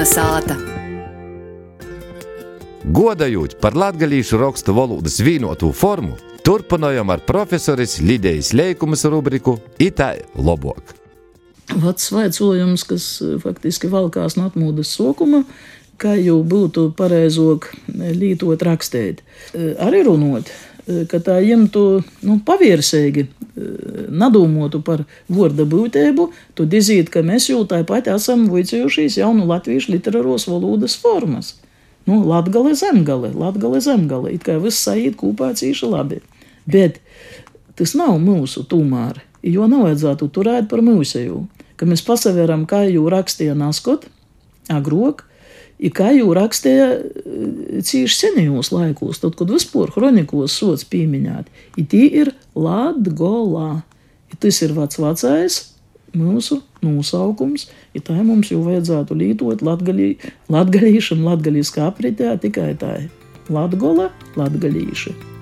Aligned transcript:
Kalna 0.00 0.08
sāta. 0.16 0.54
Godājot 2.88 3.58
par 3.60 3.74
latviešu 3.76 4.38
rakstu 4.40 4.72
valodas 4.72 5.18
vienotu 5.20 5.68
formu, 5.76 6.14
turpinājām 6.40 7.12
ar 7.12 7.20
profesoris 7.28 7.98
Lidijas 8.00 8.54
Leikumas 8.56 9.04
rubriku 9.04 9.58
Itāļu 9.76 10.40
labāk. 10.40 10.94
Vats 11.84 12.08
vaicojums, 12.14 12.86
kas 12.88 13.10
eh, 13.20 13.36
faktiski 13.44 13.92
valkās 13.92 14.38
no 14.40 14.48
atmūdas 14.48 14.88
sokuma, 14.96 15.42
kā 16.00 16.16
jau 16.16 16.38
būtu 16.48 16.94
pareizāk 16.96 17.68
lītot 17.92 18.64
rakstīt. 18.64 19.20
Eh, 19.52 19.74
arī 19.84 20.00
runot, 20.08 20.48
eh, 20.48 21.04
ka 21.12 21.20
tā 21.20 21.42
ņemtu 21.44 21.84
nu, 22.24 22.40
pavirsīgi, 22.48 23.28
nedomātu 24.10 24.82
par 24.84 25.04
vārda 25.30 25.64
būtību, 25.68 26.28
tad 26.58 26.74
iziet, 26.76 27.10
ka 27.12 27.22
mēs 27.26 27.48
jau 27.50 27.62
tāpat 27.68 28.10
esam 28.12 28.48
vicējušies 28.52 29.20
jaunu 29.22 29.46
latviešu 29.50 29.94
literāros 29.94 30.48
valodas 30.50 30.98
formas. 31.00 31.54
Nu, 32.08 32.22
latgale 32.26 32.74
zemgale, 32.74 33.30
latgale 33.36 33.80
zemgale, 33.84 34.32
it 34.34 34.44
kā 34.46 34.56
viss 34.60 34.82
saīt 34.82 35.18
kopā 35.20 35.52
cīši 35.56 35.90
labi. 35.90 36.20
Bet 36.70 37.00
tas 37.78 37.94
nav 37.96 38.16
mūsu 38.22 38.64
tomēr, 38.68 39.20
jo 39.46 39.68
nevajadzētu 39.70 40.28
turēt 40.34 40.68
par 40.70 40.82
mūsēju, 40.84 41.44
ka 41.80 41.88
mēs 41.88 42.04
pasaveram, 42.04 42.66
kā 42.68 42.84
jau 42.88 43.06
rakstīja 43.12 43.54
Naskot, 43.56 44.08
agrok, 44.72 45.24
ir 45.80 45.94
kā 45.96 46.10
jau 46.12 46.32
rakstīja 46.36 46.88
cīši 47.80 48.16
senajos 48.16 48.72
laikos, 48.74 49.22
tad, 49.22 49.36
kad 49.38 49.52
vispār 49.52 49.92
kronikos 49.94 50.56
sots 50.60 50.84
pieminēt, 50.88 51.48
ir 51.76 52.34
latgolā. 52.54 53.80
Tas 54.38 54.62
ir 54.62 54.74
vats 54.76 55.00
vecais 55.00 55.58
mūsu 56.16 56.60
nosaukums, 56.82 57.68
ja 57.94 58.02
tā 58.02 58.18
mums 58.22 58.50
jau 58.50 58.62
vajadzētu 58.66 59.16
latgalī, 59.66 60.12
latgalīšam, 60.50 61.24
latgalīskā 61.26 61.86
apritē 61.90 62.36
tikai 62.42 62.74
tā. 62.78 62.96
Latgola, 63.50 64.10
latgalīša. 64.38 65.39